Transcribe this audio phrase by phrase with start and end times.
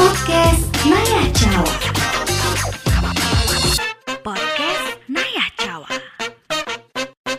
[0.00, 1.74] Podcast Naya Jawa.
[4.24, 5.92] Podcast Naya Jawa.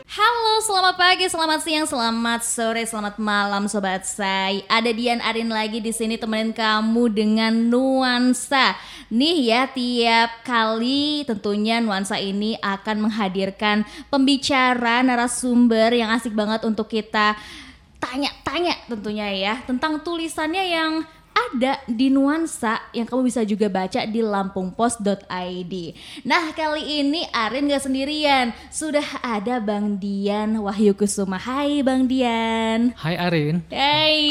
[0.05, 4.61] Halo, selamat pagi, selamat siang, selamat sore, selamat malam sobat saya.
[4.69, 8.77] Ada Dian Arin lagi di sini temenin kamu dengan nuansa.
[9.09, 16.85] Nih ya, tiap kali tentunya nuansa ini akan menghadirkan pembicara narasumber yang asik banget untuk
[16.85, 17.33] kita
[17.97, 20.91] tanya-tanya tentunya ya tentang tulisannya yang
[21.41, 25.73] ada di nuansa yang kamu bisa juga baca di lampungpost.id.
[26.21, 31.41] Nah kali ini Arin gak sendirian, sudah ada Bang Dian Wahyu Kusuma.
[31.41, 32.93] Hai Bang Dian.
[32.93, 33.65] Hai Arin.
[33.71, 34.21] Hai,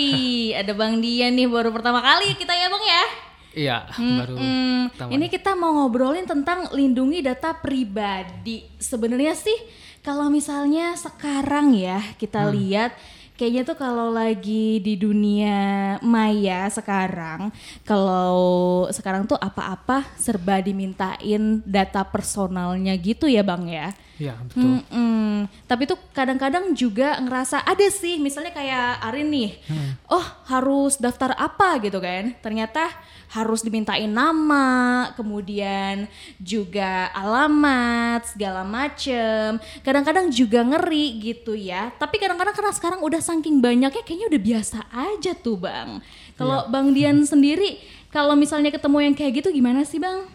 [0.54, 3.04] ada Bang Dian nih baru pertama kali kita ya Bang ya.
[3.50, 8.62] Iya, baru Hmm, ini kita mau ngobrolin tentang lindungi data pribadi.
[8.78, 9.58] Sebenarnya sih
[10.00, 12.54] kalau misalnya sekarang ya kita Hmm.
[12.54, 12.94] lihat
[13.40, 17.48] kayaknya tuh kalau lagi di dunia maya sekarang
[17.88, 23.96] kalau sekarang tuh apa-apa serba dimintain data personalnya gitu ya Bang ya.
[24.20, 24.84] Iya, betul.
[24.84, 25.48] Mm-mm.
[25.64, 29.96] Tapi tuh kadang-kadang juga ngerasa ada sih, misalnya kayak Arin nih, Hmm.
[30.12, 32.36] oh harus daftar apa gitu kan?
[32.44, 32.84] Ternyata
[33.32, 36.04] harus dimintain nama, kemudian
[36.36, 39.56] juga alamat segala macem.
[39.80, 41.88] Kadang-kadang juga ngeri gitu ya.
[41.96, 46.04] Tapi kadang-kadang karena sekarang udah saking banyaknya, kayaknya udah biasa aja tuh bang.
[46.36, 47.80] Kalau Bang Dian sendiri,
[48.12, 50.28] kalau misalnya ketemu yang kayak gitu gimana sih bang?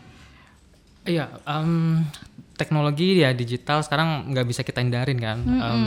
[1.06, 2.02] Iya, em,
[2.56, 5.38] teknologi ya digital sekarang nggak bisa kita hindarin kan.
[5.44, 5.86] Em,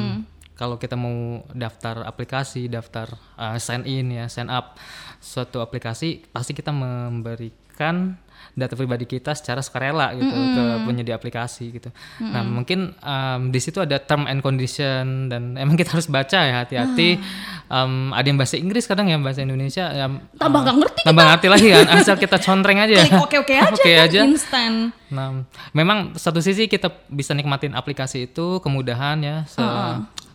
[0.59, 4.77] kalau kita mau daftar aplikasi, daftar eh, sign in ya, sign up
[5.19, 8.19] suatu aplikasi, pasti kita memberikan
[8.55, 11.89] data pribadi kita secara sukarela gitu ke penyedia aplikasi gitu.
[12.19, 16.55] Nah mungkin em, di situ ada term and condition dan emang kita harus baca ya
[16.67, 17.19] hati-hati.
[17.69, 19.91] Em, ada yang bahasa Inggris kadang ya bahasa Indonesia.
[19.93, 20.07] Ya,
[20.39, 22.97] Tambah nggak ngerti Tambah ngerti lagi kan, asal kita contreng aja.
[23.05, 24.21] Klik oke-oke aja Oke kan, aja.
[24.27, 24.73] instan.
[25.09, 29.37] Nah, memang satu sisi kita bisa nikmatin aplikasi itu kemudahan ya.
[29.49, 29.63] Se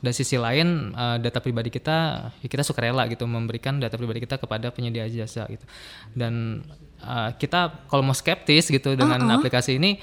[0.04, 4.20] Dari sisi lain eh, data pribadi kita ya kita suka rela gitu memberikan data pribadi
[4.20, 5.64] kita kepada penyedia jasa gitu.
[6.12, 6.60] Dan
[7.04, 10.00] eh, kita kalau mau skeptis gitu dengan aplikasi ini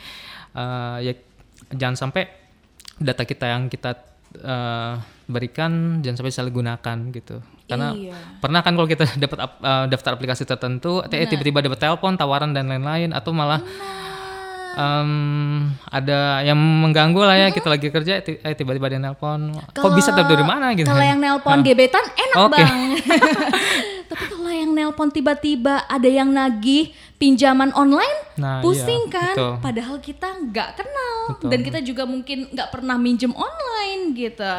[0.52, 1.12] eh, ya
[1.72, 2.28] jangan sampai
[2.96, 3.96] data kita yang kita
[4.36, 4.94] eh,
[5.26, 7.38] berikan jangan sampai salah gunakan gitu.
[7.64, 8.14] Karena Iya.
[8.38, 12.50] pernah kan kalau kita dapat ap- eh, daftar aplikasi tertentu, eh, tiba-tiba dapat telepon, tawaran
[12.50, 13.62] dan lain-lain atau malah
[14.72, 15.10] em,
[15.84, 20.10] ada yang mengganggu lah ya kita lagi kerja eh, tiba-tiba ada yang nelpon kok bisa
[20.10, 21.64] tahu dari mana gitu Kalau yang nelpon Nah.
[21.64, 22.54] gebetan enak Oke.
[22.54, 22.78] bang.
[24.10, 29.34] Tapi kalau yang nelpon tiba-tiba ada yang nagih pinjaman online, Nah, pusing iya, kan?
[29.34, 29.52] betul.
[29.60, 31.48] Padahal kita nggak kenal Betul.
[31.48, 34.54] dan kita juga mungkin nggak pernah minjem online gitu.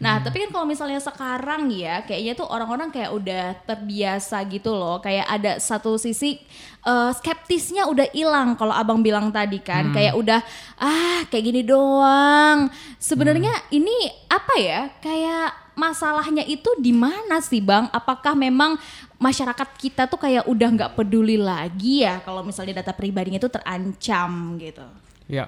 [0.00, 0.24] Nah, Hmm.
[0.24, 4.96] tapi kan kalau misalnya sekarang ya, kayaknya tuh orang-orang kayak udah terbiasa gitu loh.
[4.98, 6.40] Kayak ada satu sisi
[6.80, 9.94] eh, skeptisnya udah hilang kalau abang bilang tadi kan, Hmm.
[9.94, 10.40] kayak udah
[10.80, 12.72] ah kayak gini doang.
[12.96, 13.76] Sebenarnya Hmm.
[13.76, 14.88] ini apa ya?
[15.04, 17.84] Kayak masalahnya itu di mana sih bang?
[17.92, 18.80] Apakah memang
[19.20, 24.56] masyarakat kita tuh kayak udah nggak peduli lagi ya kalau misalnya data pribadinya itu terancam
[24.56, 24.88] gitu?
[25.30, 25.46] ya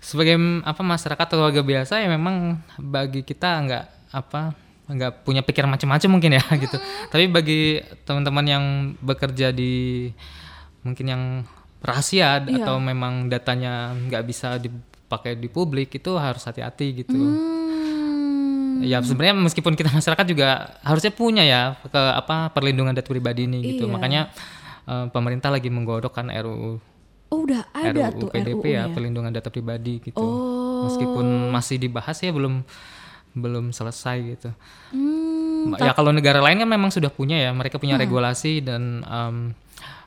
[0.00, 4.56] sebagai apa masyarakat atau warga biasa ya memang bagi kita nggak apa
[4.90, 6.76] nggak punya pikiran macam-macam mungkin ya gitu
[7.12, 8.64] tapi bagi teman-teman yang
[8.98, 10.08] bekerja di
[10.82, 11.22] mungkin yang
[11.80, 12.64] rahasia Iya.
[12.64, 17.60] atau memang datanya nggak bisa dipakai di publik itu harus hati-hati gitu Hmm.
[18.80, 23.60] Ya sebenarnya meskipun kita masyarakat juga harusnya punya ya ke apa perlindungan data pribadi ini
[23.60, 23.84] gitu.
[23.84, 23.92] Iya.
[23.92, 24.22] Makanya
[24.88, 26.80] eh, pemerintah lagi menggodok kan RUU
[27.30, 28.94] Oh udah ada RUU tuh PDP ya -nya.
[28.94, 30.18] perlindungan data pribadi gitu.
[30.18, 30.90] Oh.
[30.90, 32.66] Meskipun masih dibahas ya belum
[33.34, 34.50] belum selesai gitu.
[34.90, 39.54] Hmm, ya kalau negara lain kan memang sudah punya ya, mereka punya regulasi dan em,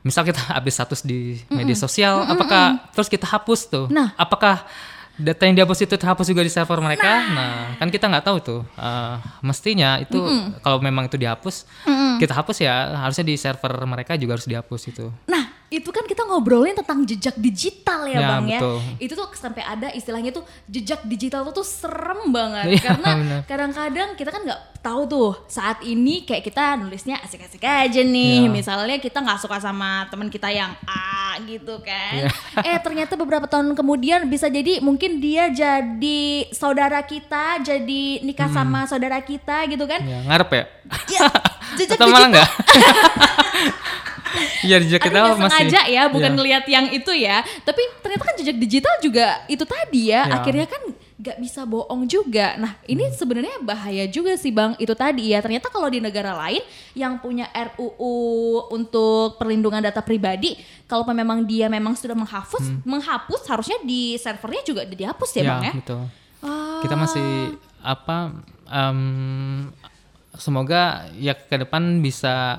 [0.04, 3.86] misal kita update status di media sosial, apakah terus kita hapus tuh?
[3.88, 4.12] Nah.
[4.20, 4.68] apakah
[5.14, 7.22] data yang dihapus itu terhapus juga di server mereka?
[7.30, 8.60] Nah, kan kita nggak tahu tuh.
[8.74, 10.18] Eh, mestinya itu
[10.60, 11.64] kalau memang itu dihapus,
[12.18, 15.06] kita hapus ya harusnya di server mereka juga harus dihapus itu.
[15.30, 18.78] Nah, itu kan kita ngobrolin tentang jejak digital ya, Ya, Bang betul.
[18.78, 18.94] ya.
[19.00, 23.10] Itu tuh sampai ada istilahnya tuh jejak digital tuh, tuh serem banget Iya, karena
[23.50, 28.46] kadang-kadang kita kan nggak tahu tuh saat ini kayak kita nulisnya asik-asik aja nih.
[28.46, 28.52] Iya.
[28.52, 32.22] Misalnya kita nggak suka sama teman kita yang A gitu kan.
[32.22, 32.30] Iya.
[32.70, 38.54] eh ternyata beberapa tahun kemudian bisa jadi mungkin dia jadi saudara kita, jadi nikah Hmm.
[38.54, 39.98] sama saudara kita gitu kan.
[40.00, 40.64] Ya, ngarep ya?
[41.10, 41.20] Ya,
[41.80, 42.48] jejak Atau malah enggak?
[44.64, 46.36] Iya jejak kita masih sengaja ya, bukan Iya.
[46.36, 47.40] ngelihat yang itu ya.
[47.62, 50.24] Tapi ternyata kan jejak digital juga itu tadi ya.
[50.24, 50.34] Ya.
[50.40, 50.82] Akhirnya kan
[51.14, 52.58] nggak bisa bohong juga.
[52.58, 53.14] Nah ini Hmm.
[53.14, 54.74] sebenarnya bahaya juga sih bang.
[54.76, 56.60] Itu tadi ya ternyata kalau di negara lain
[56.92, 58.16] yang punya RUU
[58.68, 64.80] untuk perlindungan data pribadi, kalau memang dia memang sudah menghapus, menghapus harusnya di servernya juga
[64.82, 65.72] udah dihapus ya, bang ya.
[65.76, 66.02] betul.
[66.40, 66.80] Ah.
[66.82, 67.28] Kita masih
[67.80, 68.32] apa?
[68.64, 69.68] em,
[70.34, 72.58] semoga ya ke depan bisa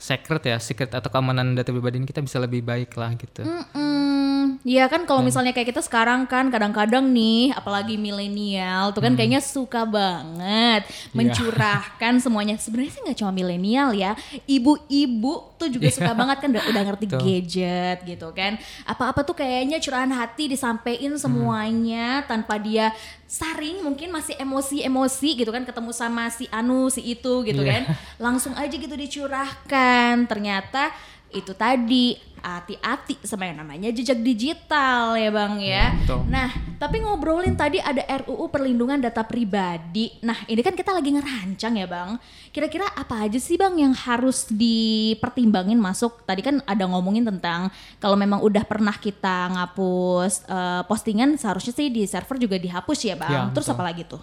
[0.00, 3.44] secret ya, secret atau keamanan data pribadi ini kita bisa lebih baik lah gitu.
[3.44, 9.12] Mm, ya kan kalau misalnya kayak kita sekarang kan kadang-kadang nih apalagi milenial tuh kan
[9.12, 12.56] kayaknya suka banget mencurahkan semuanya.
[12.56, 14.16] Sebenarnya sih nggak cuma milenial ya
[14.48, 17.20] ibu-ibu tuh juga suka banget kan udah, udah ngerti Betul.
[17.20, 18.56] gadget gitu kan.
[18.82, 22.96] Apa-apa tuh kayaknya curahan hati disampaikan semuanya tanpa dia
[23.28, 27.70] saring mungkin masih emosi-emosi gitu kan ketemu sama si anu si itu gitu Iya.
[27.70, 27.82] kan.
[28.16, 30.24] Langsung aja gitu dicurahkan.
[30.24, 30.88] Ternyata
[31.30, 35.70] itu tadi hati-hati sama yang namanya jejak digital ya bang ya.
[35.70, 36.20] Ya, betul.
[36.26, 36.48] Nah
[36.80, 40.16] tapi ngobrolin tadi ada RUU perlindungan data pribadi.
[40.24, 42.16] Nah ini kan kita lagi ngerancang ya bang.
[42.50, 46.24] Kira-kira apa aja sih bang yang harus dipertimbangin masuk?
[46.24, 47.68] Tadi kan ada ngomongin tentang
[48.02, 53.14] kalau memang udah pernah kita ngapus eh, postingan seharusnya sih di server juga dihapus ya
[53.14, 53.30] bang.
[53.30, 53.76] Ya, Terus betul.
[53.78, 54.22] apa lagi tuh?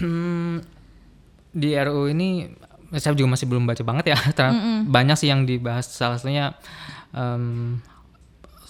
[0.00, 0.64] Hmm,
[1.52, 2.46] di RU ini
[2.98, 4.18] saya juga masih belum baca banget ya.
[4.36, 4.46] Ternyata
[4.86, 5.86] Banyak sih yang dibahas.
[5.86, 6.54] Salah satunya
[7.14, 7.78] em,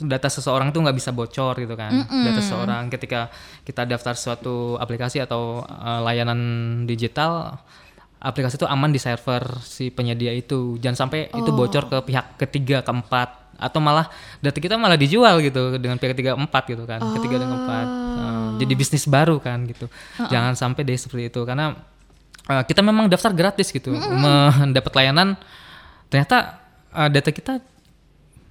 [0.00, 1.92] data seseorang tuh nggak bisa bocor gitu kan.
[2.08, 3.28] Data seseorang ketika
[3.64, 6.40] kita daftar suatu aplikasi atau eh, layanan
[6.84, 7.60] digital,
[8.20, 10.76] aplikasi itu aman di server si penyedia itu.
[10.80, 14.08] Jangan sampai itu bocor ke pihak ketiga, keempat atau malah
[14.40, 17.00] data kita malah dijual gitu dengan pihak ketiga empat gitu kan.
[17.20, 17.86] Ketiga dan keempat.
[18.20, 19.88] Eh, jadi bisnis baru kan gitu.
[20.32, 21.40] Jangan sampai deh seperti itu.
[21.44, 21.76] Karena
[22.48, 23.92] eh, kita memang daftar gratis gitu
[24.24, 25.36] mendapat layanan.
[26.08, 26.60] Ternyata
[26.94, 27.52] eh, data kita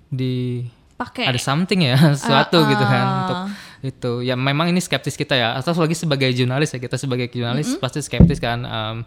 [0.09, 0.65] di
[1.00, 1.31] Pakai.
[1.31, 3.18] ada something ya sesuatu gitu kan ah.
[3.24, 3.38] untuk
[3.80, 4.12] itu.
[4.27, 5.56] Ya memang ini skeptis kita ya.
[5.56, 8.97] Atau lagi sebagai jurnalis ya kita sebagai jurnalis pasti skeptis kan em,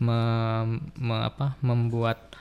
[0.00, 2.32] mem- me- apa membuat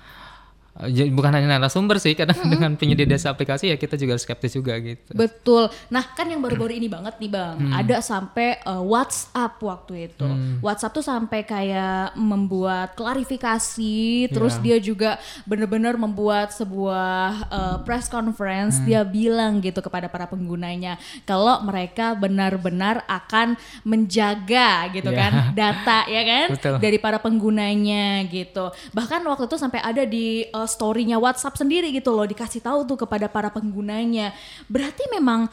[1.13, 5.05] bukan hanya narasumber sih kadang dengan penyedia jasa aplikasi ya kita juga skeptis juga gitu
[5.13, 5.69] Betul.
[5.87, 10.25] Nah kan yang baru-baru ini banget nih bang, ada sampai uh, WhatsApp waktu itu.
[10.59, 18.81] WhatsApp tuh sampai kayak membuat klarifikasi, terus dia juga bener-bener membuat sebuah uh, press conference.
[18.81, 23.53] Dia bilang gitu kepada para penggunanya kalau mereka benar-benar akan
[23.85, 25.19] menjaga gitu Iya.
[25.19, 26.75] kan data ya kan Betul.
[26.81, 28.73] dari para penggunanya gitu.
[28.91, 32.97] Bahkan waktu itu sampai ada di uh, story-nya WhatsApp sendiri gitu loh dikasih tahu tuh
[33.05, 34.31] kepada para penggunanya.
[34.67, 35.47] Berarti memang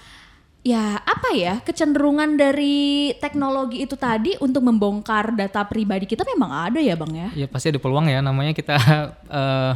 [0.61, 6.77] ya apa ya kecenderungan dari teknologi itu tadi untuk membongkar data pribadi kita memang ada
[6.85, 7.29] ya bang ya.
[7.33, 8.21] ya pasti ada peluang ya.
[8.21, 8.77] Namanya kita
[9.41, 9.73] eh,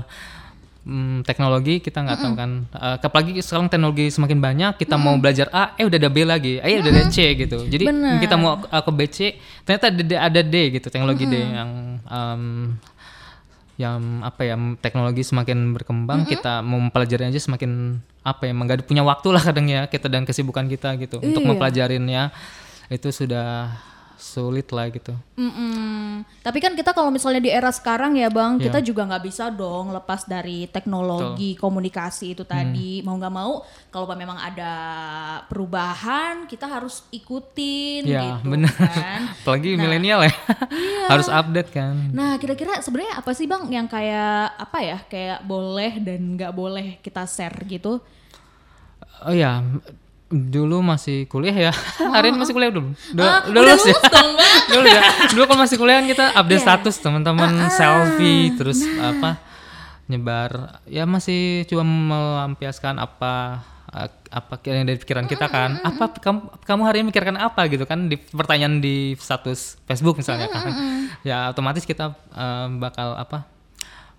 [0.85, 2.51] mm, teknologi kita nggak tahu kan.
[2.69, 6.61] Eh, apalagi sekarang teknologi semakin banyak kita mau belajar A eh udah ada B lagi
[6.61, 7.65] eh udah ada C gitu.
[7.65, 8.21] Jadi Bener.
[8.21, 11.71] kita mau A ke B C ternyata ada, D- ada D gitu teknologi D yang
[12.05, 12.77] em,
[13.75, 19.03] yang apa ya teknologi semakin berkembang kita mau mempelajari aja semakin apa ya nggak punya
[19.03, 21.49] waktu lah kadang ya kita dan kesibukan kita gitu untuk Iya.
[21.51, 22.23] mempelajarinya
[22.87, 23.75] itu sudah
[24.17, 26.23] sulit lah gitu Mm-mm.
[26.41, 28.71] Tapi kan kita kalau misalnya di era sekarang ya bang, Iya.
[28.71, 33.03] kita juga nggak bisa dong lepas dari teknologi komunikasi itu tadi.
[33.03, 33.11] Hmm.
[33.11, 33.53] Mau nggak mau,
[33.91, 34.73] kalau memang ada
[35.49, 39.21] perubahan, kita harus ikutin ya gitu benar kan.
[39.43, 40.33] apalagi milenial ya
[41.13, 45.99] harus update kan Nah, kira-kira sebenarnya apa sih bang yang kayak apa ya, kayak boleh
[45.99, 47.99] dan nggak boleh kita share gitu?
[49.25, 49.65] Oh ya,
[50.27, 51.73] dulu masih kuliah ya.
[52.17, 52.93] Arin masih kuliah dulu.
[53.13, 53.97] Udah, Ah, udah udah lulus ya.
[54.69, 55.03] dulu ya.
[55.31, 56.67] Dulu kalau masih kuliah kan kita update Iya.
[56.67, 59.39] status teman-teman selfie terus apa
[60.05, 60.51] nyebar
[60.85, 66.83] ya masih cuma melampiaskan apa eh, apa yang dari pikiran kita kan apa kamu kamu
[66.85, 70.69] hari ini mikirkan apa gitu kan di pertanyaan di status Facebook misalnya kan
[71.23, 73.49] ya otomatis kita eh, bakal apa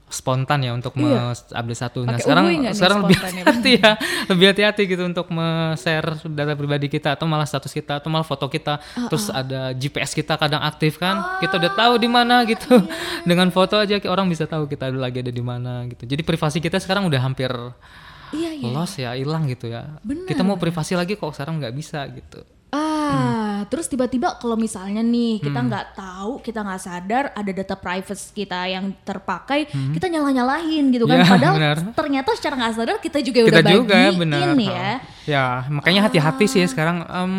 [0.05, 2.05] spontan ya untuk update satu.
[2.05, 3.91] Nah sekarang sekarang lebih ya, hati-hati ya,
[4.29, 8.45] lebih hati-hati gitu untuk me-share data pribadi kita atau malah status kita atau malah foto
[8.45, 8.77] kita,
[9.09, 12.79] terus ada GPS kita kadang aktif kan, kita udah tahu di mana gitu,
[13.29, 16.05] dengan foto aja orang bisa tahu kita lagi ada di mana gitu.
[16.05, 17.51] Jadi privasi kita sekarang udah hampir
[18.33, 18.69] Iya, iya.
[18.73, 20.01] lost ya, hilang gitu ya.
[20.01, 20.25] Bener.
[20.25, 22.41] Kita mau privasi lagi kok sekarang nggak bisa gitu.
[22.73, 28.35] Ah, terus tiba-tiba kalau misalnya nih kita nggak tahu, kita nggak sadar ada data privacy
[28.35, 31.17] kita yang terpakai, kita nyalah-nyalahin gitu kan.
[31.17, 31.77] Ya, Padahal benar.
[31.95, 34.91] ternyata secara nggak sadar kita juga kita udah juga bagiin benar ya.
[35.23, 37.33] ya makanya hati-hati sih ya sekarang em,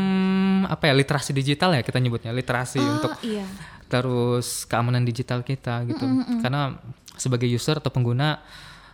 [0.65, 3.45] apa ya literasi digital ya kita nyebutnya literasi Ah, untuk iya.
[3.87, 6.03] terus keamanan digital kita gitu
[6.41, 6.79] karena
[7.15, 8.41] sebagai user atau pengguna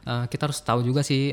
[0.02, 1.32] eh, kita harus tahu juga sih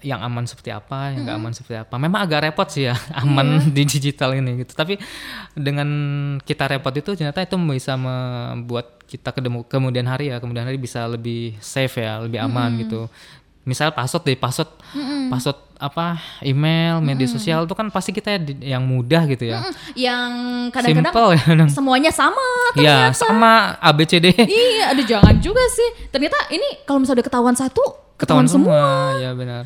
[0.00, 1.94] yang aman seperti apa, yang nggak aman seperti apa.
[2.00, 4.72] Memang agak repot sih ya aman di digital ini gitu.
[4.72, 4.96] Tapi
[5.52, 5.88] dengan
[6.40, 9.36] kita repot itu ternyata itu bisa membuat kita
[9.68, 13.12] kemudian hari ya, kemudian hari bisa lebih safe ya, lebih aman gitu.
[13.62, 14.74] Misal password deh, password,
[15.30, 19.62] password apa email, media sosial itu kan pasti kita yang mudah gitu ya.
[19.94, 20.30] Yang
[20.74, 21.66] kadang-kadang ya.
[21.78, 22.42] semuanya sama
[22.74, 23.18] Ya, ternyata.
[23.18, 24.34] sama ABCD.
[24.50, 26.10] Iya, ada jangan juga sih.
[26.10, 27.82] Ternyata ini kalau misalnya udah ketahuan satu,
[28.22, 28.78] ketahuan semua.
[28.78, 29.18] semua.
[29.18, 29.64] ya benar.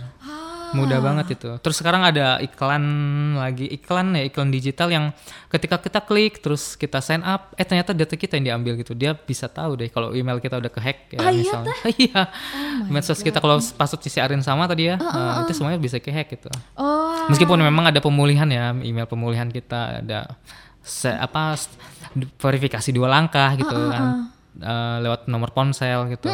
[0.66, 1.50] Mudah banget itu.
[1.62, 2.82] Terus sekarang ada iklan
[3.34, 3.70] lagi.
[3.70, 5.04] Iklan ya iklan digital yang
[5.46, 8.92] ketika kita klik terus kita sign up eh ternyata data kita yang diambil gitu.
[8.92, 11.74] Dia bisa tahu deh kalau email kita udah kehack ya Ah, iya misalnya.
[12.02, 12.20] iya.
[12.88, 16.50] Medsos kita kalau password CCR-in sama tadi ya eh, itu semuanya bisa kehack gitu.
[16.74, 20.34] Oh, meskipun memang ada pemulihan ya email pemulihan kita ada
[20.82, 21.56] se- apa
[22.36, 24.34] verifikasi dua langkah gitu kan.
[24.56, 26.26] Eh, lewat nomor ponsel gitu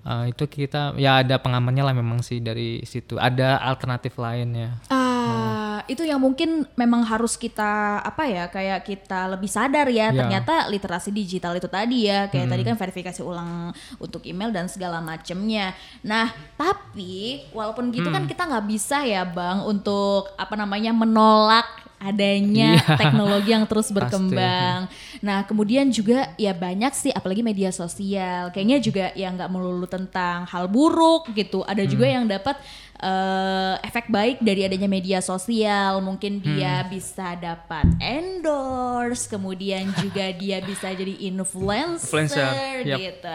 [0.00, 3.20] Eh, itu kita ya ada pengamannya lah memang sih dari situ.
[3.20, 4.80] Ada alternatif lainnya.
[4.88, 10.08] Ah, itu yang mungkin memang harus kita apa ya kayak kita lebih sadar ya.
[10.10, 10.24] Ya.
[10.24, 12.30] ternyata literasi digital itu tadi ya.
[12.32, 15.76] Kayak tadi kan verifikasi ulang untuk email dan segala macemnya.
[16.06, 22.80] Nah tapi walaupun gitu kan kita nggak bisa ya bang untuk apa namanya menolak adanya
[22.80, 22.96] Iya.
[23.00, 23.96] teknologi yang terus Pasti.
[24.00, 24.88] berkembang.
[25.20, 30.48] Nah kemudian juga ya banyak sih apalagi media sosial kayaknya juga ya nggak melulu tentang
[30.48, 31.60] hal buruk gitu.
[31.62, 32.56] Ada juga yang dapat
[32.96, 36.00] eh, efek baik dari adanya media sosial.
[36.00, 42.98] Mungkin dia bisa dapat endorse, kemudian juga dia bisa jadi influencer, Influencer, yap.
[42.98, 43.34] gitu.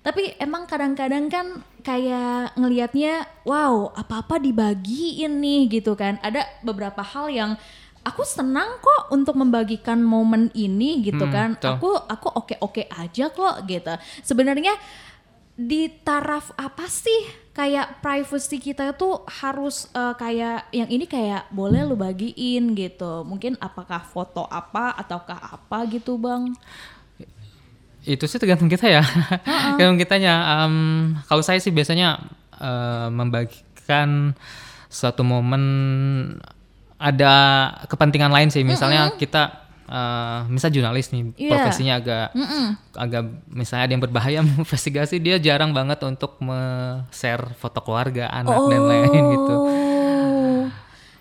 [0.00, 1.46] Tapi emang kadang-kadang kan
[1.82, 6.22] kayak ngelihatnya, wow apa-apa dibagiin nih gitu kan.
[6.22, 7.50] Ada beberapa hal yang
[8.06, 11.48] aku senang kok untuk membagikan momen ini gitu Hmm, kan.
[11.58, 11.70] betul.
[11.74, 13.90] Aku aku oke-oke aja kok gitu.
[14.22, 14.70] Sebenarnya
[15.56, 17.16] di taraf apa sih
[17.50, 23.24] kayak privacy kita tuh harus eh, kayak yang ini kayak boleh lu bagiin gitu.
[23.24, 26.54] Mungkin apakah foto apa ataukah apa gitu, Bang?
[28.06, 29.02] itu sih tergantung kita ya
[29.74, 30.74] tergantung kitanya Em,
[31.26, 32.22] kalau saya sih biasanya
[32.54, 34.30] eh, membagikan
[34.86, 35.64] suatu momen
[36.96, 37.32] ada
[37.86, 39.52] kepentingan lain sih misalnya kita
[39.84, 41.50] eh, misal jurnalis nih Iya.
[41.52, 42.26] profesinya agak
[42.94, 48.80] agak misalnya ada yang berbahaya investigasi dia jarang banget untuk me-share foto keluarga anak dan
[48.82, 50.62] lain-lain gitu Oh.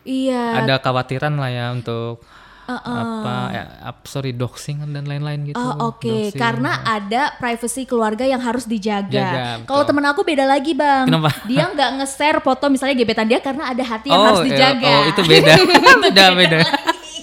[0.01, 0.63] Iya.
[0.63, 2.22] ada khawatiran lah ya untuk
[2.66, 3.64] apa ya
[4.06, 6.38] sorry doxing dan lain-lain gitu Oh oke, Doxing.
[6.38, 9.62] karena ada privacy keluarga yang harus dijaga.
[9.66, 11.32] Kalau temen aku beda lagi bang, Kenapa?
[11.46, 14.50] dia nggak nge-share foto misalnya gebetan dia karena ada hati yang oh, harus iya.
[14.52, 14.94] dijaga.
[14.94, 15.54] oh itu beda
[16.06, 16.60] beda beda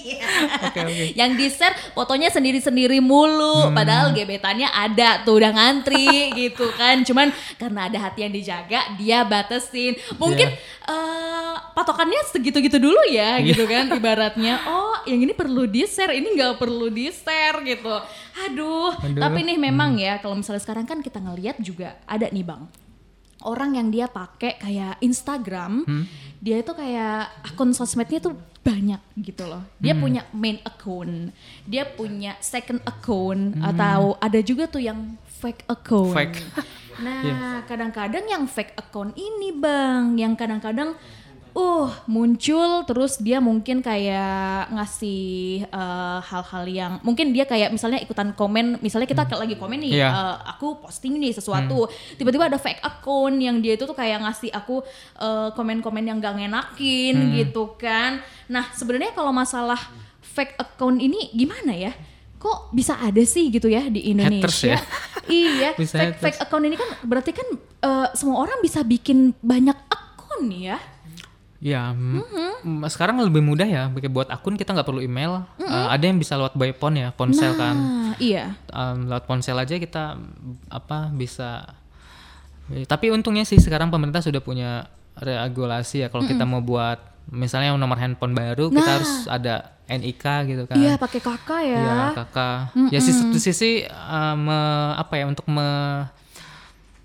[0.03, 0.79] Oke
[1.15, 3.75] Yang di-share fotonya sendiri-sendiri mulu, Hmm.
[3.75, 6.07] padahal gebetannya ada tuh udah ngantri
[6.45, 7.01] gitu kan.
[7.01, 9.95] Cuman karena ada hati yang dijaga, dia batasin.
[10.15, 10.91] Mungkin Iya.
[10.91, 14.59] eh, patokannya segitu-gitu dulu ya, gitu kan ibaratnya.
[14.67, 17.95] Oh, yang ini perlu di-share, ini nggak perlu di-share gitu.
[18.43, 19.21] Aduh, Aduh.
[19.21, 22.65] tapi nih memang ya kalau misalnya sekarang kan kita ngelihat juga ada nih bang
[23.43, 25.83] orang yang dia pakai kayak Instagram,
[26.43, 29.63] dia itu kayak akun sosmednya tuh banyak gitu loh.
[29.79, 31.31] Dia punya main account,
[31.63, 36.15] dia punya second account atau ada juga tuh yang fake account.
[36.15, 36.39] Fake.
[36.99, 40.99] Nah, kadang-kadang yang fake account ini bang, yang kadang-kadang
[41.53, 45.23] uh muncul terus dia mungkin kayak ngasih
[45.63, 50.09] eh, hal-hal yang mungkin dia kayak misalnya ikutan komen misalnya kita lagi komen nih Iya.
[50.09, 54.49] eh, aku posting nih sesuatu tiba-tiba ada fake account yang dia itu tuh kayak ngasih
[54.49, 54.81] aku
[55.17, 58.17] eh, komen-komen yang gak ngenakin gitu kan.
[58.45, 59.77] Nah sebenarnya kalau masalah
[60.19, 61.93] fake account ini gimana ya?
[62.35, 64.79] Kok bisa ada sih gitu ya di Indonesia ya?
[65.29, 66.23] iya Bisa fake, haters.
[66.25, 67.47] fake account ini kan berarti kan
[67.79, 70.81] eh, semua orang bisa bikin banyak akun ya
[71.63, 72.51] Ya, Mm-hmm.
[72.77, 73.83] m- sekarang lebih mudah ya.
[73.87, 75.47] Buat akun kita nggak perlu email.
[75.55, 77.71] Uh, ada yang bisa lewat by phone ya, ponsel kan.
[77.73, 81.63] nah iya Um, lewat ponsel aja kita mm, apa bisa.
[82.67, 86.07] Eh, Tapi untungnya sih sekarang pemerintah sudah punya regulasi ya.
[86.07, 88.93] Kalau kita mau buat misalnya nomor handphone baru, kita Nah.
[88.93, 89.55] harus ada
[89.85, 90.75] NIK gitu kan.
[90.75, 92.57] iya pakai kakak ya Ya, kakak.
[92.89, 96.07] Ya sih satu sisi uh, me- apa ya untuk me-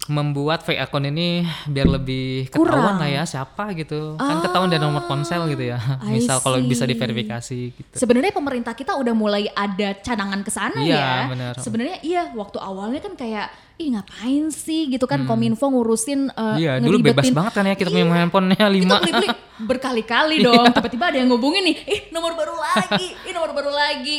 [0.08, 2.80] membuat fake account ini biar lebih Kurang.
[2.80, 4.16] ketahuan lah ya siapa gitu.
[4.16, 5.78] Kan ketahuan dari nomor ponsel gitu ya.
[6.08, 7.94] Misal kalau bisa diverifikasi gitu.
[7.94, 11.12] Sebenarnya pemerintah kita udah mulai ada cadangan ke sana Iya, ya.
[11.28, 11.52] benar.
[11.60, 16.82] Sebenarnya iya waktu awalnya kan kayak ih ngapain sih gitu kan Kominfo ngurusin uh, Iya,
[16.82, 18.14] dulu bebas banget kan ya kita punya Iya.
[18.20, 18.99] handphonenya lima.
[18.99, 19.28] beli-beli
[19.70, 20.70] berkali-kali dong.
[20.70, 24.18] Tiba-tiba ada yang ngubungin nih, ih nomor baru lagi, ih nomor baru lagi.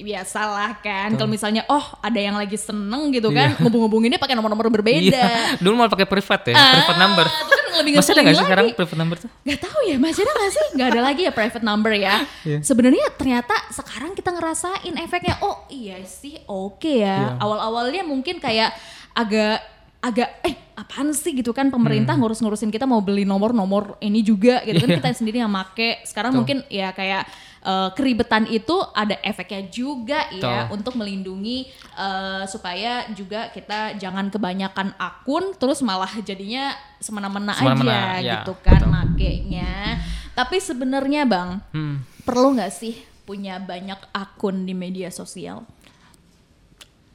[0.00, 1.12] Biasalah kan.
[1.14, 5.00] Kalau misalnya oh ada yang lagi seneng gitu kan, ngubung-ngubunginnya pakai nomor-nomor berbeda.
[5.00, 5.56] Iya.
[5.56, 7.26] Dulu mau pakai privat ya, Ah, privat number.
[7.74, 8.46] Lebih Masih ada ngeselin nggak sih lagi.
[8.46, 9.30] sekarang private number tuh?
[9.42, 10.66] Gak tahu ya, masih ada gak sih?
[10.74, 12.14] Gak ada lagi ya private number ya.
[12.48, 12.58] Iya.
[12.60, 15.40] Sebenarnya ternyata sekarang kita ngerasain efeknya.
[15.40, 17.34] Oh iya sih, oke ya.
[17.34, 17.40] Iya.
[17.40, 18.70] Awal-awalnya mungkin kayak
[19.12, 19.62] agak
[20.04, 24.76] agak eh apaan sih gitu kan pemerintah ngurus-ngurusin kita mau beli nomor-nomor ini juga gitu
[24.76, 24.92] kan Hmm.
[24.92, 25.00] Iya.
[25.00, 26.04] kita sendiri yang make.
[26.04, 26.38] Sekarang Tuh.
[26.42, 27.24] mungkin ya kayak
[27.64, 30.76] eh, keribetan itu ada efeknya juga ya Tuh.
[30.76, 31.64] untuk melindungi
[31.96, 38.76] eh, supaya juga kita jangan kebanyakan akun terus malah jadinya semena-mena aja ya, gitu kan
[38.76, 38.92] betul.
[38.92, 40.04] makainya.
[40.34, 42.04] Tapi sebenarnya bang Hmm.
[42.22, 42.94] perlu nggak sih
[43.24, 45.64] punya banyak akun di media sosial?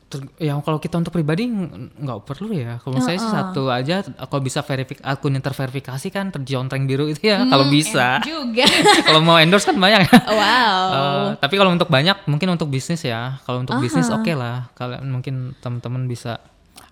[0.09, 2.81] Ter- ya kalau kita untuk pribadi ng- nggak perlu ya.
[2.81, 4.01] Kalau saya sih satu aja.
[4.01, 7.45] Kalau bisa verifik akun yang terverifikasi kan terjontreng biru itu ya.
[7.45, 8.17] kalau bisa.
[8.19, 8.65] Juga.
[9.05, 10.09] kalau mau endorse kan banyak.
[10.09, 10.81] wow.
[10.99, 13.37] Eh, tapi kalau untuk banyak mungkin untuk bisnis ya.
[13.45, 14.73] Kalau untuk bisnis oke lah.
[14.73, 16.41] Kalian mungkin teman-teman bisa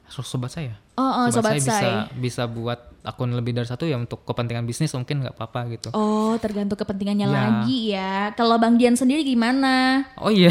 [0.07, 0.77] so- sobat saya.
[0.97, 4.89] Oh, oh, sobat saya bisa bisa buat akun lebih dari satu ya untuk kepentingan bisnis
[4.91, 5.87] mungkin nggak apa-apa gitu.
[5.91, 7.31] Oh, tergantung kepentingannya Ya.
[7.31, 8.13] lagi ya.
[8.33, 10.03] Kalau Bang Dian sendiri gimana?
[10.15, 10.49] Oh iya.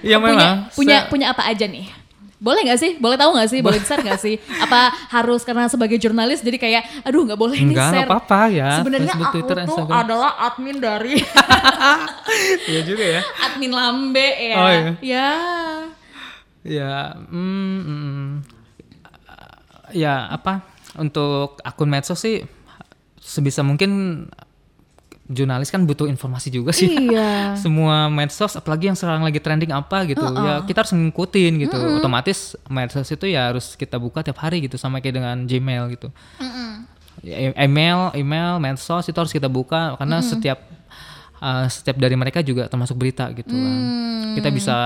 [0.00, 0.56] Iya punya memang.
[0.70, 1.88] punya Saya- punya apa aja nih?
[2.36, 2.92] Boleh nggak sih?
[2.94, 3.60] Boleh tahu nggak sih?
[3.60, 4.36] Boleh share nggak sih?
[4.60, 7.96] Apa harus karena sebagai jurnalis jadi kayak, aduh nggak boleh nih Enggak, share.
[7.96, 8.68] nggak apa-apa ya.
[8.76, 9.96] Sebenarnya Facebook, aku Twitter, tuh Instagram.
[9.96, 11.14] adalah admin dari
[12.70, 13.20] Iya juga ya.
[13.48, 14.54] admin lambe ya.
[14.54, 14.84] Oh, iya.
[15.00, 15.28] Ya.
[16.62, 18.30] Ya, mm, mm,
[19.96, 20.60] ya apa
[21.00, 22.44] untuk akun medsos sih
[23.16, 24.24] sebisa mungkin
[25.26, 26.86] jurnalis kan butuh informasi juga sih.
[26.86, 27.54] Iya.
[27.62, 31.76] Semua medsos, apalagi yang sekarang lagi trending apa gitu, ya kita harus ngikutin gitu.
[31.98, 36.08] Otomatis medsos itu ya harus kita buka tiap hari gitu, sama kayak dengan Gmail gitu.
[37.26, 40.62] Ya, e- email, email, medsos itu harus kita buka karena setiap
[41.42, 43.80] uh, setiap dari mereka juga termasuk berita gitu kan.
[44.38, 44.76] Kita bisa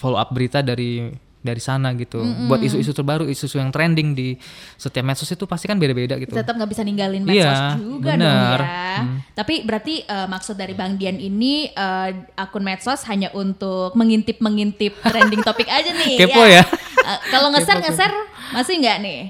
[0.00, 1.12] follow up berita dari
[1.44, 2.24] dari sana gitu.
[2.48, 4.32] Buat isu-isu terbaru, isu-isu yang trending di
[4.74, 6.32] setiap medsos itu pasti kan beda-beda gitu.
[6.32, 8.58] Tetap nggak bisa ninggalin medsos Iya, juga bener.
[8.58, 8.96] dong ya.
[9.36, 15.44] Tapi berarti eh, maksud dari Bang Dian ini eh, akun medsos hanya untuk mengintip-mengintip trending
[15.44, 16.16] topik aja nih.
[16.24, 16.64] Kepo ya.
[17.04, 18.16] Eh, Kalau nge-share nge-share
[18.50, 19.20] masih nggak nih?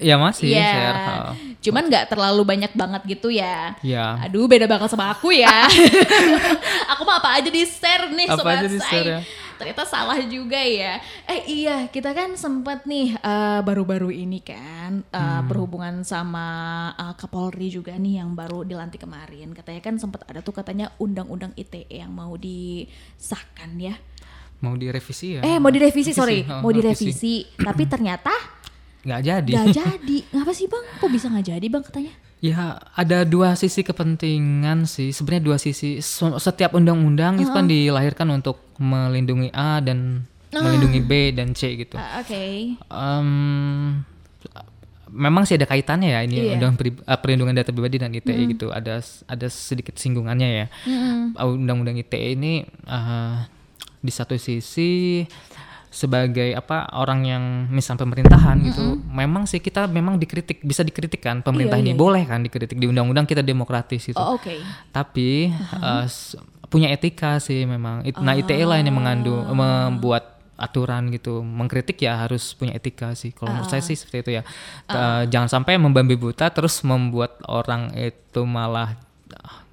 [0.00, 0.64] Ya masih Iya.
[0.66, 0.96] share.
[0.96, 1.32] oh.
[1.60, 3.76] Cuman nggak terlalu banyak banget gitu ya.
[3.78, 4.16] Ya.
[4.24, 5.68] Aduh beda banget sama aku ya.
[6.90, 9.12] aku mah apa aja di share nih Apa sobat aja di-share say.
[9.12, 9.20] ya.
[9.60, 10.96] Ternyata salah juga ya.
[11.28, 15.44] Eh iya kita kan sempat nih eh, baru-baru ini kan eh, Hmm.
[15.44, 16.46] berhubungan sama
[16.96, 19.52] eh, Kapolri juga nih yang baru dilantik kemarin.
[19.52, 23.94] Katanya kan sempat ada tuh katanya undang-undang ITE yang mau disahkan ya.
[24.60, 25.40] Mau direvisi ya?
[25.40, 26.80] Eh mau direvisi sorry, oh, mau revisi.
[27.12, 27.34] direvisi.
[27.54, 28.32] Tapi ternyata
[29.00, 29.50] Nggak jadi.
[29.50, 30.16] nggak jadi.
[30.32, 30.84] Ngapa sih bang?
[30.96, 32.12] Kok bisa nggak jadi bang katanya?
[32.40, 35.12] Ya ada dua sisi kepentingan sih.
[35.12, 36.00] Sebenarnya dua sisi.
[36.00, 41.94] Setiap undang-undang itu kan dilahirkan untuk melindungi A dan melindungi B dan C gitu.
[41.94, 42.74] Ah, Oke.
[42.80, 43.28] Em,
[45.10, 46.52] memang sih ada kaitannya ya ini Iya.
[46.56, 48.70] undang pri- eh, perlindungan data pribadi dan ITE gitu.
[48.70, 50.66] Ada ada sedikit singgungannya ya.
[51.36, 53.36] Uh, Undang-undang ITE ini eh,
[54.00, 55.22] di satu sisi
[55.90, 61.42] sebagai apa orang yang misal pemerintahan gitu memang sih kita memang dikritik bisa dikritik kan
[61.42, 64.14] pemerintah Iya, ini iya, boleh kan dikritik di undang-undang kita demokratis gitu.
[64.14, 64.54] Oh, oke.
[64.90, 68.06] tapi eh, s- punya etika sih memang.
[68.06, 71.42] It- nah ITE lah yang mengandung membuat aturan gitu.
[71.42, 73.34] Mengkritik ya harus punya etika sih.
[73.34, 74.42] Kalau menurut saya sih seperti itu ya.
[74.86, 79.09] Eh, jangan sampai membabi buta terus membuat orang itu malah ah,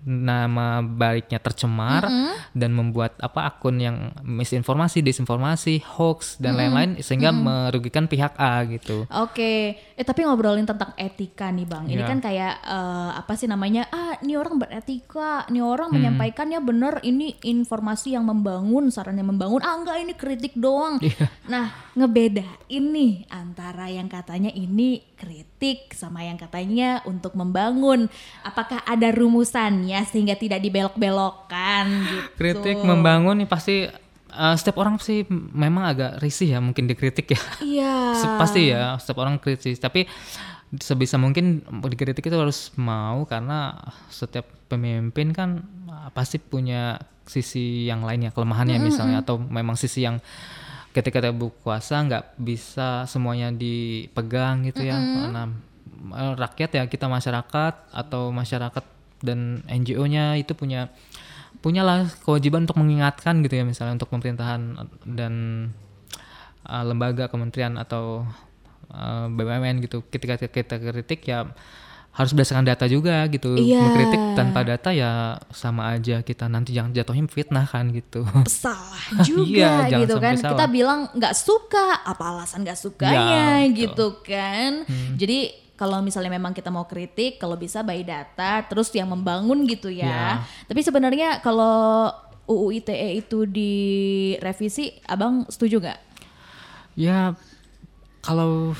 [0.08, 2.08] nama baiknya tercemar
[2.56, 9.04] dan membuat apa akun yang misinformasi, disinformasi, hoax dan lain-lain sehingga merugikan pihak A gitu.
[9.12, 12.08] Oke, eh tapi ngobrolin tentang etika nih bang, ini Ya.
[12.08, 13.84] kan kayak eh, apa sih namanya?
[13.92, 16.00] Ah, ini orang beretika, ini orang Hmm.
[16.00, 19.60] menyampaikannya bener, ini informasi yang membangun, saran yang membangun.
[19.60, 21.04] Ah enggak, ini kritik doang.
[21.04, 21.28] Iya.
[21.52, 28.06] Nah, ngebeda ini antara yang katanya ini kritik sama yang katanya untuk membangun.
[28.46, 32.30] Apakah ada rumusannya sehingga tidak dibelok-belokkan gitu?
[32.38, 33.90] Kritik membangun nih pasti
[34.34, 37.42] uh, setiap orang sih memang agak risih ya mungkin dikritik ya.
[37.64, 37.96] Iya.
[38.22, 40.06] Se- pasti ya setiap orang kritis tapi
[40.76, 43.72] sebisa mungkin dikritik itu harus mau karena
[44.12, 50.20] setiap pemimpin kan uh, pasti punya sisi yang lainnya kelemahannya misalnya atau memang sisi yang
[50.96, 55.44] ketika dia berkuasa nggak bisa semuanya dipegang gitu ya karena
[56.10, 58.84] uh, rakyat ya kita masyarakat atau masyarakat
[59.20, 60.90] dan NGO-nya itu punya
[61.58, 64.78] punyalah kewajiban untuk mengingatkan gitu ya misalnya untuk pemerintahan
[65.08, 65.34] dan
[66.64, 68.24] uh, lembaga kementerian atau
[68.90, 71.50] uh, BUMN gitu ketika kita kritik ya
[72.12, 73.78] harus berdasarkan data juga gitu Iya.
[73.80, 75.12] mengkritik tanpa data ya
[75.52, 80.34] sama aja kita nanti jangan jatuhin fitnah kan gitu salah juga Iya, jangan gitu kan
[80.34, 80.74] sampai kita salah.
[80.74, 83.74] bilang nggak suka apa alasan nggak sukanya Ya, betul.
[83.76, 85.14] gitu kan Hmm.
[85.14, 85.40] jadi
[85.78, 90.10] kalau misalnya memang kita mau kritik, kalau bisa by data, terus yang membangun gitu ya.
[90.10, 90.28] Ya.
[90.66, 92.10] Tapi sebenarnya kalau
[92.50, 96.00] UU ITE itu direvisi, abang setuju nggak?
[96.98, 97.38] Ya
[98.26, 98.74] kalau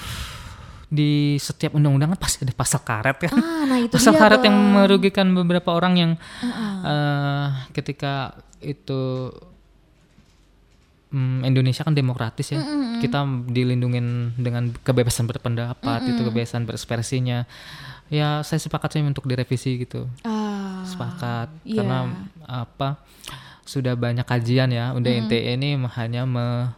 [0.88, 3.32] di setiap undang-undang kan pasti ada pasal karet kan.
[3.38, 4.74] Ah, nah itu pasal dia, karet yang Bang.
[4.74, 6.12] merugikan beberapa orang yang
[6.82, 9.30] eh, ketika itu
[11.10, 12.60] mm, Indonesia kan demokratis ya.
[12.98, 17.46] Kita dilindungin dengan kebebasan berpendapat, itu kebebasan berekspresinya.
[18.08, 20.08] Ya saya sepakat sih untuk direvisi gitu.
[20.24, 21.84] Ah, Sepakat iya.
[21.84, 21.98] karena
[22.42, 22.98] apa?
[23.64, 24.96] Sudah banyak kajian ya.
[24.96, 26.72] Udah ITE ini hanya me-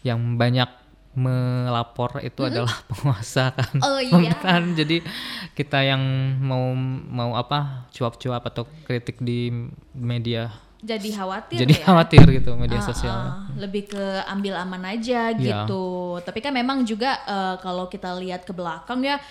[0.00, 0.66] yang banyak
[1.12, 4.32] melapor itu adalah penguasa kan Oh, iya.
[4.32, 4.72] pemerintahan.
[4.72, 5.04] jadi
[5.52, 6.00] kita yang
[6.40, 6.72] mau
[7.04, 9.52] mau apa cuap-cuap atau kritik di
[9.92, 10.48] media
[10.82, 11.84] jadi khawatir jadi ya.
[11.86, 15.62] khawatir gitu media Ah, sosial ah, lebih ke ambil aman aja Iya.
[15.64, 15.86] gitu.
[16.18, 19.22] Tapi kan memang juga eh, kalau kita lihat ke belakang ya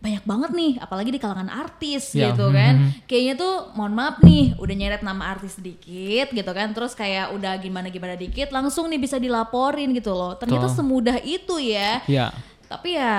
[0.00, 2.92] banyak banget nih, apalagi di kalangan artis Ya, gitu kan.
[3.08, 7.56] Kayaknya tuh mohon maaf nih, udah nyeret nama artis sedikit gitu kan, terus kayak udah
[7.56, 10.36] gimana gimana dikit, langsung nih bisa dilaporin gitu loh.
[10.36, 10.76] Ternyata Betul.
[10.76, 12.04] semudah itu ya.
[12.04, 12.28] ya
[12.64, 13.16] Tapi ya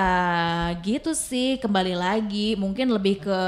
[0.82, 3.40] gitu sih kembali lagi mungkin lebih ke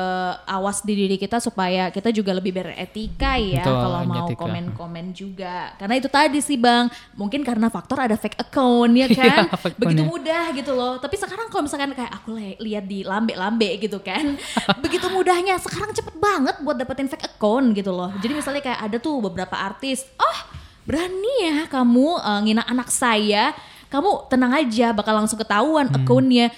[0.47, 5.75] awas di diri kita supaya kita juga lebih beretika ya kalau mau komen-komen juga.
[5.75, 6.87] Karena itu tadi sih Bang,
[7.19, 9.51] mungkin karena faktor ada fake account ya kan.
[9.51, 10.95] Iya, fake Begitu mudah gitu loh.
[11.03, 14.39] Tapi sekarang kalau misalkan kayak aku li- lihat di lambe-lambe gitu kan.
[14.85, 18.15] begitu mudahnya sekarang cepet banget buat dapetin fake account gitu loh.
[18.23, 20.39] Jadi misalnya kayak ada tuh beberapa artis, "Oh,
[20.87, 23.51] berani ya kamu eh, ngina anak saya."
[23.89, 26.53] Kamu tenang aja, bakal langsung ketahuan akunnya.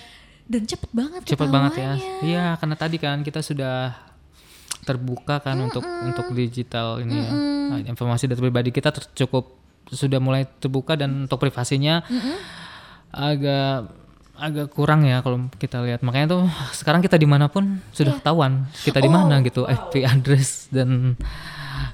[0.51, 1.93] Dan cepet banget cepet banget ya.
[2.27, 3.95] iya karena tadi kan kita sudah
[4.83, 7.31] terbuka kan untuk untuk digital ini ya.
[7.71, 9.55] Nah, informasi data pribadi kita cukup
[9.95, 12.03] sudah mulai terbuka dan untuk privasinya
[13.15, 13.95] agak
[14.41, 16.01] agak kurang ya kalau kita lihat.
[16.03, 16.43] Makanya tuh
[16.75, 21.15] sekarang kita di mana pun sudah ketahuan kita di mana Oh, gitu IP address dan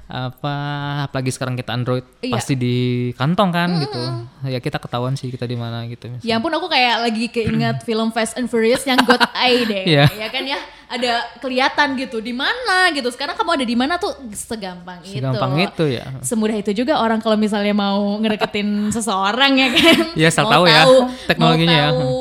[0.07, 0.55] apa
[1.03, 2.39] apalagi sekarang kita Android Iya.
[2.39, 2.75] pasti di
[3.13, 3.99] kantong kan gitu
[4.47, 8.09] ya kita ketahuan sih kita di mana gitu Ya ampun aku kayak lagi keinget film
[8.09, 9.83] Fast and Furious yang God Eye deh.
[9.93, 10.07] Iya.
[10.09, 13.11] Ya kan ya, ada kelihatan gitu di mana gitu.
[13.11, 15.67] Sekarang kamu ada di mana tuh segampang, segampang itu.
[15.67, 19.99] itu ya Semudah itu juga orang kalau misalnya mau ngedeketin seseorang ya kan.
[20.15, 20.83] Iya, asal tahu ya
[21.27, 21.87] teknologinya ya.
[21.91, 22.15] Mau tahu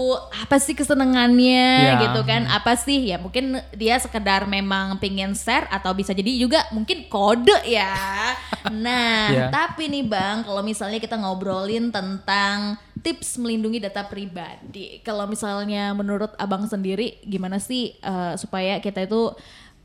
[0.47, 1.93] apa sih kesenangannya Iya.
[2.11, 2.47] gitu kan.
[2.49, 7.67] Apa sih ya mungkin dia sekedar memang pingin share atau bisa jadi juga mungkin kode
[7.67, 7.95] ya.
[8.67, 9.47] Nah, Iya.
[9.55, 14.99] tapi nih Bang, kalau misalnya kita ngobrolin tentang tips melindungi data pribadi.
[15.07, 19.33] Kalau misalnya menurut Abang sendiri gimana sih eh, supaya kita itu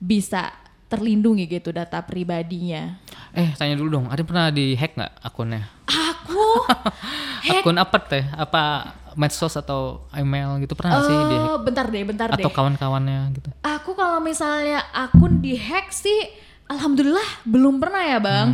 [0.02, 0.52] bisa
[0.92, 3.00] terlindungi gitu data pribadinya?
[3.32, 5.64] Eh, tanya dulu dong, ada pernah di hack nggak akunnya?
[5.88, 6.68] Aku
[7.48, 8.28] hack Akun apa teh?
[8.36, 11.48] Apa medsos atau email gitu pernah nggak sih di hack?
[11.48, 12.44] Eh, bentar deh, bentar deh.
[12.44, 13.50] Atau kawan-kawannya gitu?
[13.64, 16.28] Aku kalau misalnya akun dihack sih
[16.68, 18.48] alhamdulillah belum pernah ya, Bang.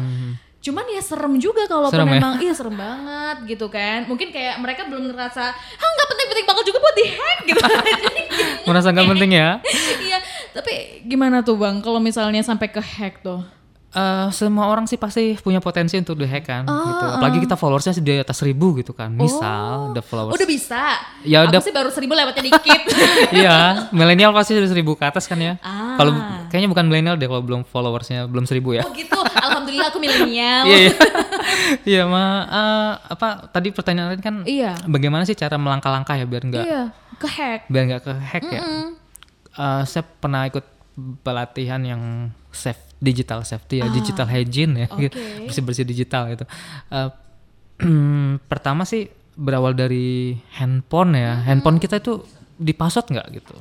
[0.57, 1.87] Cuman ya serem juga kalau.
[1.87, 2.13] Serem ya?
[2.19, 4.03] memang iya serem banget gitu kan.
[4.09, 7.61] Mungkin kayak mereka belum ngerasa, "Ah, nggak penting-penting banget juga buat dihack" gitu.
[7.61, 8.21] Jadi
[8.67, 9.49] Merasa nggak penting ya?
[10.03, 10.17] Iya,
[10.51, 13.56] tapi gimana tuh, Bang kalau misalnya sampai ke hack tuh?
[13.97, 17.05] Eh, semua orang sih pasti punya potensi untuk di hack kan, Ah, gitu.
[17.11, 19.09] Apalagi kita followersnya di atas seribu gitu kan.
[19.09, 20.31] Misal, the followers.
[20.31, 21.01] Udah bisa.
[21.23, 22.81] Ya Aku udah- sih baru seribu lewatnya dikit.
[23.35, 25.57] iya, milenial pasti sudah seribu ke atas kan ya.
[25.59, 25.97] Ah.
[25.97, 26.13] Kalau
[26.47, 28.85] kayaknya bukan milenial deh kalau belum followersnya belum seribu ya.
[28.85, 29.17] oh gitu.
[29.17, 30.63] Alhamdulillah aku milenial.
[30.63, 30.93] Iya, iya.
[31.87, 34.35] Iya, ma, eh, apa tadi pertanyaan lain kan?
[34.43, 34.77] Iya.
[34.85, 36.83] Bagaimana sih cara melangkah-langkah ya biar nggak Iya,
[37.17, 37.59] ke hack.
[37.65, 38.61] biar nggak ke hack ya.
[39.55, 40.63] Eh, saya pernah ikut
[41.17, 42.01] pelatihan yang
[42.49, 44.95] safe digital safety ya, digital hygiene ya, Ah.
[44.95, 45.07] Oke.
[45.45, 46.45] bersih bersih digital itu.
[46.87, 47.09] Eh,
[48.47, 53.53] pertama sih berawal dari handphone ya, handphone kita itu di password nggak gitu.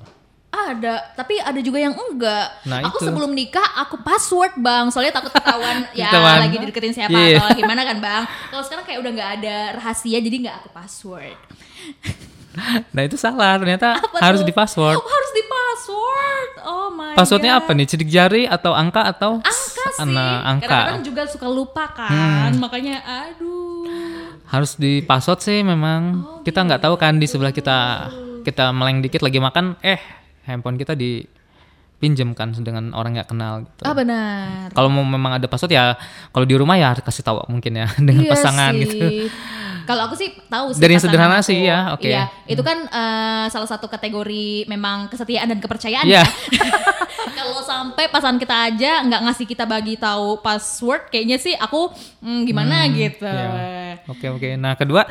[0.48, 2.64] Ada, tapi ada juga yang enggak.
[2.64, 3.06] Nah, aku itu.
[3.06, 6.38] sebelum nikah aku password bang, soalnya takut ketahuan ya Ketahuan.
[6.42, 7.38] lagi dideketin siapa Iya.
[7.38, 8.22] atau gimana kan bang.
[8.50, 11.36] Kalau sekarang kayak udah nggak ada rahasia, jadi nggak aku password.
[12.90, 14.46] Nah itu salah, ternyata Apa harus tuh?
[14.46, 14.94] di password.
[14.94, 16.50] Oh, harus di password.
[16.62, 17.60] Oh my Passwordnya God.
[17.62, 17.86] apa nih?
[17.86, 20.08] Sidik jari atau angka atau Angka sih.
[20.08, 20.56] Nah, angka.
[20.58, 20.60] Hmm.
[20.66, 23.84] Kadang-kadang juga suka lupa kan, makanya aduh.
[24.46, 26.00] harus di password sih memang
[26.40, 28.08] kita nggak tahu kan di sebelah kita
[28.40, 29.98] kita meleng dikit lagi makan eh
[30.42, 33.82] handphone kita dipinjamkan dengan orang nggak kenal gitu.
[33.82, 34.70] Ah benar.
[34.70, 35.98] Kalau mau memang ada password ya
[36.30, 38.84] kalau di rumah ya kasih tahu mungkin ya dengan Iya pasangan sih.
[38.84, 39.06] gitu.
[39.86, 40.82] Kalau aku sih tahu sih.
[40.82, 41.48] Dari yang sederhana aku.
[41.48, 42.04] sih ya, oke.
[42.04, 46.04] Iya, itu kan eh, salah satu kategori memang kesetiaan dan kepercayaan.
[46.04, 46.26] Iya.
[46.26, 46.26] ya.
[47.38, 52.42] Kalau sampai pasangan kita aja nggak ngasih kita bagi tahu password, kayaknya sih aku hmm,
[52.44, 53.24] gimana gitu.
[53.24, 54.02] Iya.
[54.10, 54.48] Oke oke.
[54.58, 55.06] Nah kedua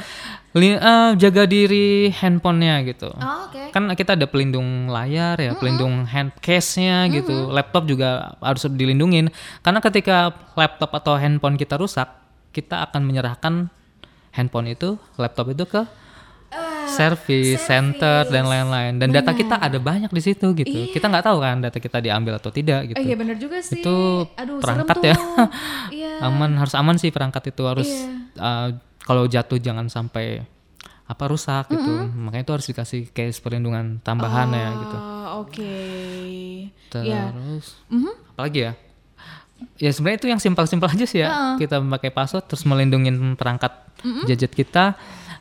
[0.56, 3.12] Li- eh, jaga diri handphonenya gitu.
[3.12, 3.76] Oh, oke.
[3.76, 7.52] Kan kita ada pelindung layar ya, pelindung hand case-nya gitu.
[7.52, 9.28] Laptop juga harus dilindungin.
[9.60, 12.08] Karena ketika laptop atau handphone kita rusak,
[12.56, 13.68] kita akan menyerahkan
[14.36, 15.82] handphone itu, laptop itu ke
[16.88, 18.96] service center dan lain-lain.
[18.96, 20.88] Dan data kita ada banyak di situ gitu.
[20.90, 22.96] Kita nggak tahu kan data kita diambil atau tidak gitu.
[22.96, 23.82] Oh iya bener juga sih.
[23.82, 25.16] Itu Aduh, perangkat ya.
[25.16, 25.20] tuh.
[25.96, 26.12] Iya.
[26.22, 28.08] aman harus aman sih perangkat itu harus Iya.
[28.38, 28.68] uh,
[29.02, 30.48] kalau jatuh jangan sampai
[31.06, 35.78] apa rusak gitu makanya itu harus dikasih case perlindungan tambahan ya gitu Oh, oke.
[36.98, 37.30] Ya.
[37.30, 38.14] terus Mhm.
[38.34, 38.72] apalagi ya
[39.76, 41.56] ya sebenarnya itu yang simpel-simpel aja sih ya.
[41.58, 43.74] Kita memakai password terus melindungi perangkat
[44.26, 44.96] gadget kita.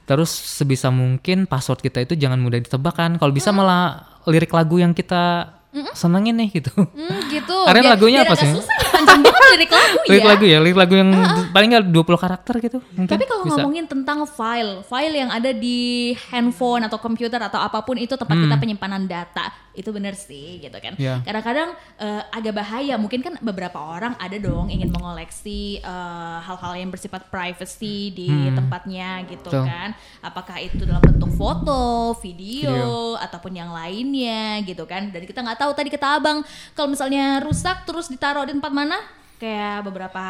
[0.04, 4.76] Terus sebisa mungkin password kita itu jangan mudah ditebak kan kalau bisa malah lirik lagu
[4.76, 5.48] yang kita
[5.96, 6.70] senengin nih gitu.
[6.76, 7.56] Hmm, gitu.
[7.70, 8.50] Aren Biar- lagunya biar apa sih?
[8.52, 10.10] Susah panjang banget lirik lagu ya.
[10.10, 11.10] lirik lagu ya lirik lagu yang
[11.50, 16.12] paling nggak 20 karakter gitu mungkin Tapi kalau ngomongin tentang file, file yang ada di
[16.28, 20.74] handphone atau komputer atau apa pun itu tempat kita penyimpanan data, itu bener sih gitu
[20.74, 20.94] kan.
[20.94, 21.02] Hmm.
[21.02, 21.14] Iya.
[21.22, 26.90] Kadang-kadang eh, agak bahaya, mungkin kan beberapa orang ada dong ingin mengoleksi eh, hal-hal yang
[26.90, 29.60] bersifat privacy di tempatnya gitu Hmm.
[29.60, 29.64] Betul.
[29.68, 29.90] kan.
[30.20, 31.84] Apakah itu dalam bentuk foto,
[32.18, 33.20] video, Video.
[33.20, 35.10] ataupun yang lainnya gitu kan.
[35.10, 36.38] Dan kita nggak tahu tadi kata abang
[36.72, 38.93] kalau misalnya rusak terus ditaruh di tempat mana?
[39.34, 40.24] Kayak beberapa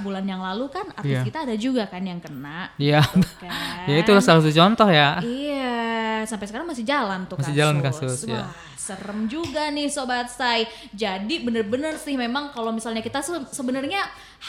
[0.00, 1.22] bulan yang lalu kan artis Iya.
[1.22, 2.72] kita ada juga kan yang kena.
[2.74, 3.04] Iya.
[3.38, 3.52] Kan?
[3.90, 5.20] ya itu salah satu contoh ya.
[5.20, 5.78] Iya,
[6.24, 7.60] sampai sekarang masih jalan tuh Masih kasus.
[7.60, 8.42] jalan kasus, ya.
[8.42, 10.64] Wah, serem juga nih sobat say.
[10.90, 14.00] Jadi bener-bener sih memang kalau misalnya kita se- sebenarnya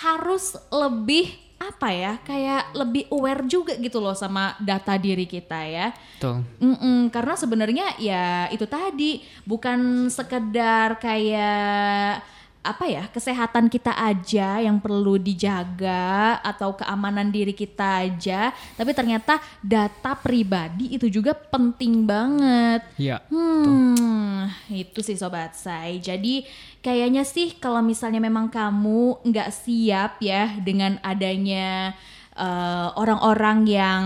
[0.01, 1.29] harus lebih
[1.59, 5.93] apa ya, kayak lebih aware juga gitu loh sama data diri kita ya.
[6.17, 6.41] Tuh.
[6.57, 12.19] Mm-mm, karena sebenarnya ya itu tadi bukan sekedar kayak
[12.63, 19.43] apa ya kesehatan kita aja yang perlu dijaga atau keamanan diri kita aja, tapi ternyata
[19.59, 22.87] data pribadi itu juga penting banget.
[22.95, 23.19] Iya.
[23.27, 25.99] Hmm, itu sih sobat say.
[25.99, 26.47] Jadi
[26.79, 31.91] kayaknya sih kalau misalnya memang kamu nggak siap ya dengan adanya
[32.39, 34.01] eh, orang-orang yang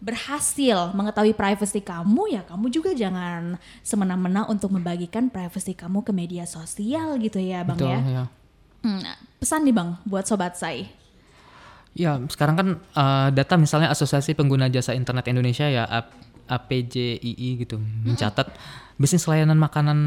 [0.00, 6.48] berhasil mengetahui privacy kamu ya kamu juga jangan semena-mena untuk membagikan privacy kamu ke media
[6.48, 8.00] sosial gitu ya bang Betul ya.
[8.00, 8.24] ya.
[8.80, 9.00] Hmm,
[9.36, 10.88] pesan nih bang buat sobat say.
[11.92, 16.08] Ya, sekarang kan eh, data misalnya Asosiasi Pengguna Jasa Internet Indonesia ya A-
[16.48, 18.50] APJII gitu mencatat
[18.96, 19.98] bisnis layanan makanan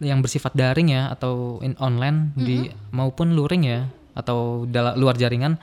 [0.00, 3.84] yang bersifat daring ya atau in online di maupun luring ya
[4.16, 4.64] atau
[4.96, 5.60] luar jaringan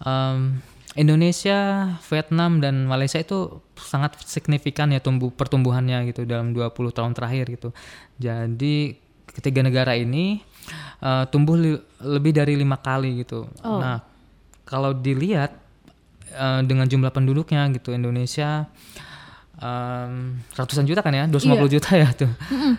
[0.00, 0.60] em,
[0.96, 7.52] Indonesia, Vietnam dan Malaysia itu sangat signifikan ya tumbuh pertumbuhannya gitu dalam 20 tahun terakhir
[7.52, 7.68] gitu.
[8.16, 8.96] Jadi
[9.28, 10.40] ketiga negara ini
[11.04, 13.44] eh, tumbuh li- lebih dari lima kali gitu.
[13.60, 14.00] Nah,
[14.64, 15.52] kalau dilihat
[16.32, 18.64] eh, dengan jumlah penduduknya gitu Indonesia
[19.56, 22.28] em, ratusan juta kan ya, 250 juta ya tuh,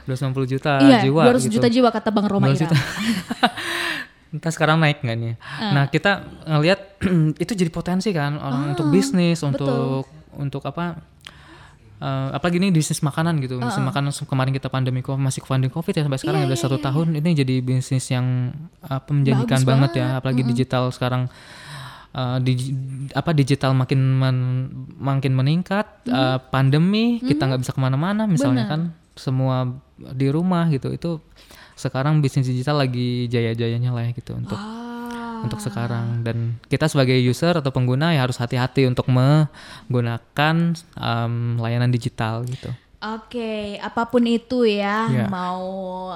[0.05, 1.57] 250 juta iya, jiwa 200 gitu.
[1.57, 2.61] juta jiwa kata bang Roma 200 Irama.
[2.61, 2.77] juta.
[4.37, 5.33] Entah sekarang naik nggak nih?
[5.73, 6.11] Nah kita
[6.45, 6.79] ngelihat
[7.43, 11.01] itu jadi potensi kan orang untuk bisnis, untuk untuk apa?
[11.97, 15.73] eh, apalagi ini bisnis makanan gitu, bisnis makanan se- kemarin kita pandemi covid masih pandemi
[15.73, 19.65] covid ya sampai sekarang ya udah satu tahun ini jadi bisnis yang apa menjanjikan Bagus
[19.65, 21.25] banget ya, apalagi digital sekarang
[22.13, 22.53] eh, di
[23.11, 28.81] apa digital makin men- makin meningkat, eh, pandemi kita nggak bisa ke mana-mana misalnya kan
[29.17, 29.65] semua
[29.97, 31.17] di rumah gitu itu
[31.77, 35.45] sekarang bisnis digital lagi jaya-jayanya lah ya gitu untuk Ah.
[35.45, 40.55] untuk sekarang dan kita sebagai user atau pengguna ya harus hati-hati untuk menggunakan
[40.97, 42.73] em, layanan digital gitu.
[42.97, 45.29] Oke, apa pun itu ya, Ya.
[45.29, 45.61] mau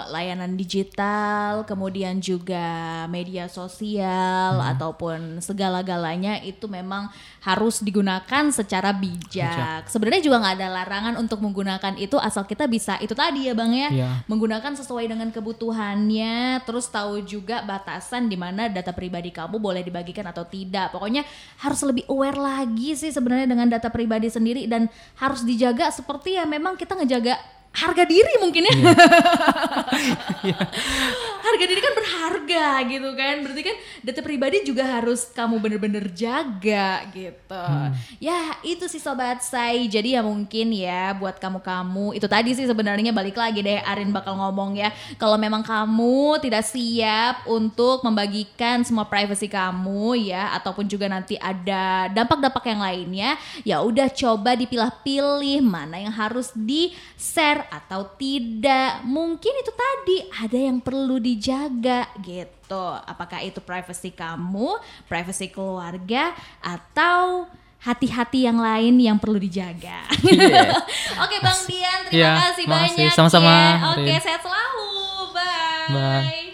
[0.09, 4.71] layanan digital, kemudian juga media sosial Hmm.
[4.73, 7.13] ataupun segala-galanya itu memang
[7.45, 9.93] harus digunakan secara bijak.
[9.93, 13.71] Sebenarnya juga nggak ada larangan untuk menggunakan itu asal kita bisa itu tadi ya bang
[13.77, 14.09] ya, Iya.
[14.25, 20.25] menggunakan sesuai dengan kebutuhannya, terus tahu juga batasan di mana data pribadi kamu boleh dibagikan
[20.25, 20.97] atau tidak.
[20.97, 21.29] Pokoknya
[21.61, 24.89] harus lebih aware lagi sih sebenarnya dengan data pribadi sendiri dan
[25.21, 27.37] harus dijaga seperti ya memang kita ngejaga
[27.71, 28.75] harga diri mungkin ya.
[31.51, 33.35] harga diri kan berharga gitu kan.
[33.43, 37.67] Berarti kan data pribadi juga harus kamu bener-bener jaga gitu.
[38.23, 39.85] Ya itu sih sobat say.
[39.91, 44.39] Jadi ya mungkin ya buat kamu-kamu itu tadi sih sebenarnya balik lagi deh Arin bakal
[44.39, 44.89] ngomong ya.
[45.19, 52.07] Kalau memang kamu tidak siap untuk membagikan semua privacy kamu ya ataupun juga nanti ada
[52.07, 53.29] dampak-dampak yang lainnya,
[53.67, 59.03] ya udah coba dipilah-pilih mana yang harus di-share atau tidak.
[59.03, 62.85] Mungkin itu tadi ada yang perlu dijaga gitu.
[63.09, 64.77] Apakah itu privacy kamu,
[65.09, 67.49] privacy keluarga atau
[67.81, 70.05] hati-hati yang lain yang perlu dijaga.
[70.21, 70.69] Iya.
[71.25, 72.93] Oke Bang Dian, terima Iya, kasih makasih.
[73.01, 73.73] banyak Sama-sama, ya.
[73.97, 74.21] Oke, Rin.
[74.21, 74.93] sehat selalu.
[75.33, 75.89] Bye.
[75.89, 76.49] Bye.